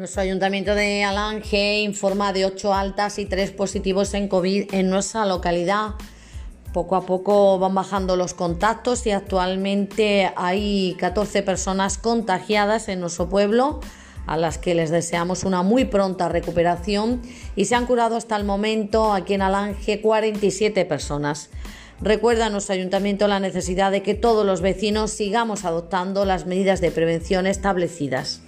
Nuestro 0.00 0.22
ayuntamiento 0.22 0.74
de 0.74 1.04
Alange 1.04 1.80
informa 1.80 2.32
de 2.32 2.46
8 2.46 2.72
altas 2.72 3.18
y 3.18 3.26
3 3.26 3.50
positivos 3.50 4.14
en 4.14 4.28
COVID 4.28 4.72
en 4.72 4.88
nuestra 4.88 5.26
localidad. 5.26 5.90
Poco 6.72 6.96
a 6.96 7.04
poco 7.04 7.58
van 7.58 7.74
bajando 7.74 8.16
los 8.16 8.32
contactos 8.32 9.06
y 9.06 9.10
actualmente 9.10 10.32
hay 10.36 10.96
14 10.98 11.42
personas 11.42 11.98
contagiadas 11.98 12.88
en 12.88 13.00
nuestro 13.00 13.28
pueblo 13.28 13.80
a 14.26 14.38
las 14.38 14.56
que 14.56 14.74
les 14.74 14.88
deseamos 14.88 15.44
una 15.44 15.62
muy 15.62 15.84
pronta 15.84 16.30
recuperación 16.30 17.20
y 17.54 17.66
se 17.66 17.74
han 17.74 17.84
curado 17.84 18.16
hasta 18.16 18.36
el 18.36 18.44
momento 18.44 19.12
aquí 19.12 19.34
en 19.34 19.42
Alange 19.42 20.00
47 20.00 20.86
personas. 20.86 21.50
Recuerda 22.00 22.46
a 22.46 22.48
nuestro 22.48 22.74
ayuntamiento 22.74 23.28
la 23.28 23.38
necesidad 23.38 23.92
de 23.92 24.02
que 24.02 24.14
todos 24.14 24.46
los 24.46 24.62
vecinos 24.62 25.10
sigamos 25.10 25.66
adoptando 25.66 26.24
las 26.24 26.46
medidas 26.46 26.80
de 26.80 26.90
prevención 26.90 27.46
establecidas. 27.46 28.40